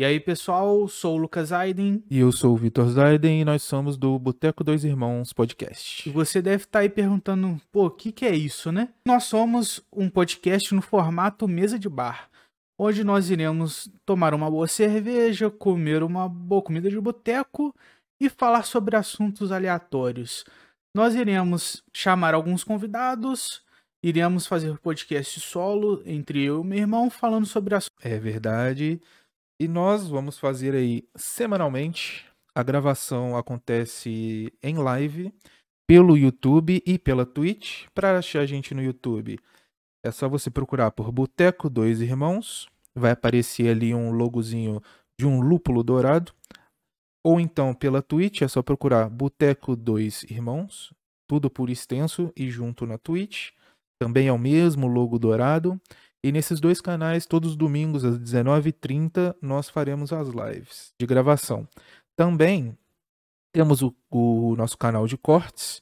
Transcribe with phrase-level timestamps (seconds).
[0.00, 2.04] E aí, pessoal, sou o Lucas Aiden.
[2.08, 6.08] E eu sou o Vitor Zaiden e nós somos do Boteco Dois Irmãos Podcast.
[6.08, 8.90] E você deve estar aí perguntando, pô, o que, que é isso, né?
[9.04, 12.30] Nós somos um podcast no formato mesa de bar,
[12.78, 17.74] onde nós iremos tomar uma boa cerveja, comer uma boa comida de boteco
[18.20, 20.44] e falar sobre assuntos aleatórios.
[20.94, 23.64] Nós iremos chamar alguns convidados,
[24.00, 27.98] iremos fazer podcast solo entre eu e meu irmão falando sobre assuntos.
[28.00, 29.00] É verdade.
[29.60, 32.24] E nós vamos fazer aí semanalmente.
[32.54, 35.32] A gravação acontece em live
[35.84, 37.86] pelo YouTube e pela Twitch.
[37.92, 39.36] Para achar a gente no YouTube,
[40.04, 42.68] é só você procurar por Boteco Dois Irmãos.
[42.94, 44.80] Vai aparecer ali um logozinho
[45.18, 46.32] de um lúpulo dourado.
[47.24, 50.92] Ou então pela Twitch, é só procurar Boteco Dois Irmãos.
[51.28, 53.50] Tudo por extenso e junto na Twitch.
[54.00, 55.80] Também é o mesmo logo dourado.
[56.22, 61.68] E nesses dois canais, todos os domingos às 19h30, nós faremos as lives de gravação.
[62.16, 62.76] Também
[63.52, 65.80] temos o, o, nosso canal de cortes.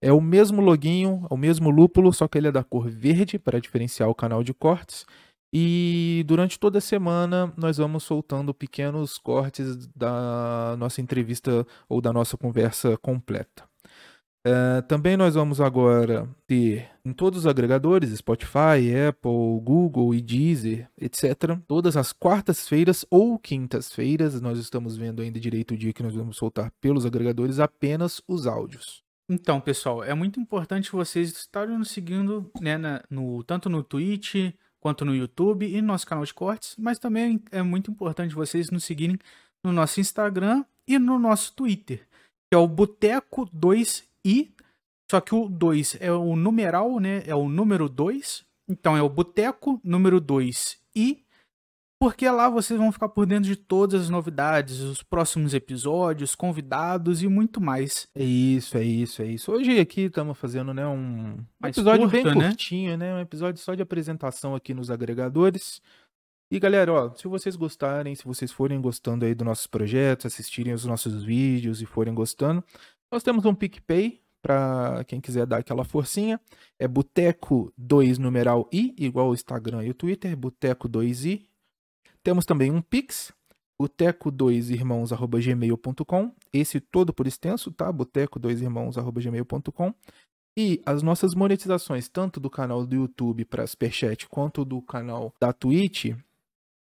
[0.00, 3.38] É o mesmo loginho, é o mesmo lúpulo, só que ele é da cor verde
[3.38, 5.04] para diferenciar o canal de cortes.
[5.52, 12.12] E durante toda a semana nós vamos soltando pequenos cortes da nossa entrevista ou da
[12.12, 13.71] nossa conversa completa.
[14.44, 20.88] Uh, também nós vamos agora ter em todos os agregadores, Spotify, Apple, Google e Deezer,
[21.00, 21.58] etc.
[21.68, 26.36] Todas as quartas-feiras ou quintas-feiras, nós estamos vendo ainda direito o dia que nós vamos
[26.36, 29.04] soltar pelos agregadores apenas os áudios.
[29.28, 34.34] Então, pessoal, é muito importante vocês estarem nos seguindo, né, na, no, tanto no Twitch
[34.80, 38.70] quanto no YouTube e no nosso canal de cortes, mas também é muito importante vocês
[38.70, 39.16] nos seguirem
[39.62, 41.98] no nosso Instagram e no nosso Twitter,
[42.50, 44.54] que é o Boteco 2 I,
[45.10, 47.22] só que o 2 é o numeral, né?
[47.26, 48.44] É o número 2.
[48.68, 51.24] Então é o boteco número 2 I,
[52.02, 57.22] porque lá vocês vão ficar por dentro de todas as novidades, os próximos episódios, convidados
[57.22, 58.08] e muito mais.
[58.14, 59.52] É isso, é isso, é isso.
[59.52, 62.32] Hoje aqui estamos fazendo, né, um, um episódio bem né?
[62.32, 63.14] curtinho, né?
[63.14, 65.80] Um episódio só de apresentação aqui nos agregadores.
[66.50, 70.72] E galera, ó, se vocês gostarem, se vocês forem gostando aí dos nossos projetos, assistirem
[70.72, 72.64] os nossos vídeos e forem gostando,
[73.12, 76.40] nós temos um PicPay para quem quiser dar aquela forcinha.
[76.78, 81.44] É Boteco 2 numeral I, igual o Instagram e o Twitter, Boteco 2i.
[82.24, 83.30] Temos também um Pix,
[83.80, 86.32] boteco2irmãos@gmail.com.
[86.52, 87.92] Esse todo por extenso, tá?
[87.92, 89.94] boteco2irmãos@gmail.com.
[90.56, 95.52] E as nossas monetizações, tanto do canal do YouTube para Superchat quanto do canal da
[95.52, 96.14] Twitch,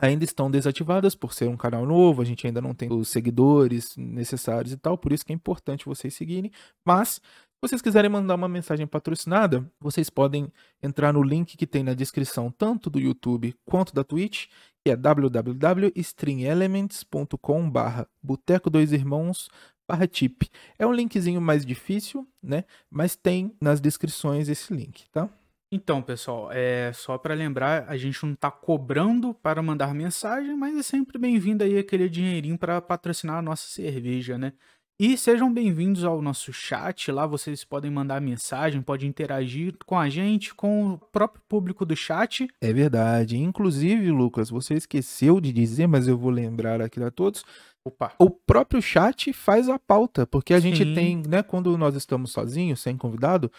[0.00, 3.96] ainda estão desativadas por ser um canal novo, a gente ainda não tem os seguidores
[3.96, 6.52] necessários e tal, por isso que é importante vocês seguirem.
[6.84, 7.20] Mas, se
[7.60, 10.50] vocês quiserem mandar uma mensagem patrocinada, vocês podem
[10.82, 14.46] entrar no link que tem na descrição, tanto do YouTube quanto da Twitch,
[14.82, 19.50] que é www.streamelements.com barra Boteco Dois Irmãos
[19.86, 20.44] barra tip.
[20.78, 22.64] É um linkzinho mais difícil, né?
[22.88, 25.28] Mas tem nas descrições esse link, tá?
[25.72, 30.76] Então, pessoal, é só para lembrar, a gente não está cobrando para mandar mensagem, mas
[30.76, 34.52] é sempre bem-vindo aí aquele dinheirinho para patrocinar a nossa cerveja, né?
[34.98, 37.10] E sejam bem-vindos ao nosso chat.
[37.12, 41.94] Lá vocês podem mandar mensagem, podem interagir com a gente, com o próprio público do
[41.94, 42.48] chat.
[42.60, 43.38] É verdade.
[43.38, 47.44] Inclusive, Lucas, você esqueceu de dizer, mas eu vou lembrar aqui a todos.
[47.82, 48.12] Opa.
[48.18, 50.74] O próprio chat faz a pauta, porque a Sim.
[50.74, 53.50] gente tem, né, quando nós estamos sozinhos, sem convidado,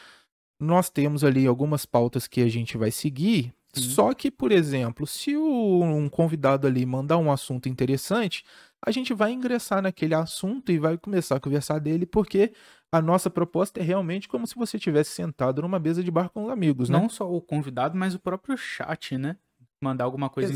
[0.62, 3.54] nós temos ali algumas pautas que a gente vai seguir.
[3.74, 8.44] Só que, por exemplo, se o, um convidado ali mandar um assunto interessante,
[8.86, 12.54] a gente vai ingressar naquele assunto e vai começar a conversar dele, porque
[12.92, 16.50] a nossa proposta é realmente como se você tivesse sentado numa mesa de bar com
[16.50, 17.00] amigos, né?
[17.00, 19.38] Não só o convidado, mas o próprio chat, né?
[19.82, 20.54] Mandar alguma coisa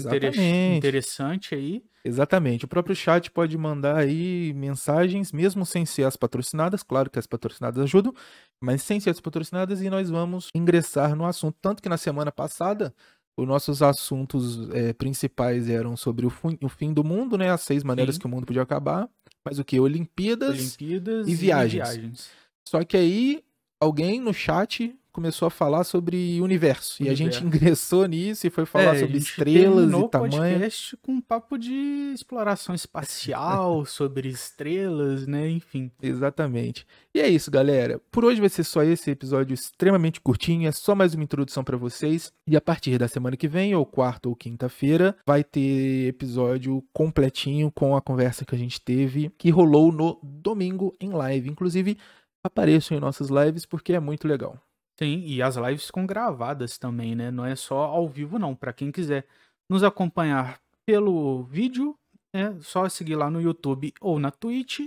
[0.78, 1.84] interessante aí.
[2.04, 2.66] Exatamente.
[2.66, 6.84] O próprio chat pode mandar aí mensagens, mesmo sem ser as patrocinadas.
[6.84, 8.14] Claro que as patrocinadas ajudam,
[8.62, 11.58] mas sem ser as patrocinadas e nós vamos ingressar no assunto.
[11.60, 12.94] Tanto que na semana passada,
[13.36, 17.50] os nossos assuntos é, principais eram sobre o, o, fim do mundo, né?
[17.50, 18.22] As seis maneiras Sim.
[18.22, 19.10] que o mundo podia acabar.
[19.44, 19.80] Mas o que?
[19.80, 21.74] Olimpíadas, Olimpíadas e, viagens.
[21.74, 22.30] e viagens.
[22.68, 23.44] Só que aí
[23.80, 27.02] alguém no chat começou a falar sobre universo.
[27.02, 27.04] universo.
[27.04, 30.32] E a gente ingressou nisso e foi falar é, sobre estrelas e tamanho.
[30.32, 35.50] podcast com um papo de exploração espacial, sobre estrelas, né?
[35.50, 35.90] Enfim.
[36.02, 36.86] Exatamente.
[37.14, 38.02] E é isso, galera.
[38.12, 40.68] Por hoje vai ser só esse episódio extremamente curtinho.
[40.68, 42.34] É só mais uma introdução para vocês.
[42.46, 47.72] E a partir da semana que vem, ou quarta ou quinta-feira, vai ter episódio completinho
[47.72, 51.50] com a conversa que a gente teve, que rolou no domingo em live.
[51.50, 51.98] Inclusive,
[52.44, 54.60] apareçam em nossas lives porque é muito legal.
[54.98, 57.30] Sim, e as lives ficam gravadas também, né?
[57.30, 58.56] Não é só ao vivo, não.
[58.56, 59.28] Para quem quiser
[59.70, 61.98] nos acompanhar pelo vídeo,
[62.34, 64.80] é só seguir lá no YouTube ou na Twitch.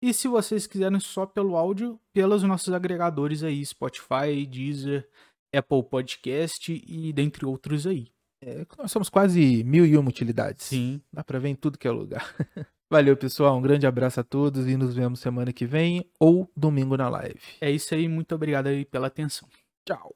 [0.00, 5.08] E se vocês quiserem só pelo áudio, pelos nossos agregadores aí, Spotify, Deezer,
[5.54, 8.08] Apple Podcast e dentre outros aí.
[8.44, 10.66] É, nós somos quase mil e uma utilidades.
[10.66, 11.00] Sim.
[11.12, 12.34] Dá pra ver em tudo que é lugar.
[12.92, 13.56] Valeu, pessoal.
[13.56, 17.40] Um grande abraço a todos e nos vemos semana que vem ou domingo na live.
[17.58, 18.06] É isso aí.
[18.06, 19.48] Muito obrigado aí pela atenção.
[19.82, 20.14] Tchau.